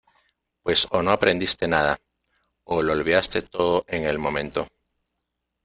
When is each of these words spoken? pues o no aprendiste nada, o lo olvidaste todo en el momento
pues 0.63 0.87
o 0.89 1.03
no 1.03 1.11
aprendiste 1.11 1.67
nada, 1.67 1.99
o 2.63 2.81
lo 2.81 2.93
olvidaste 2.93 3.43
todo 3.43 3.85
en 3.87 4.07
el 4.07 4.17
momento 4.17 4.67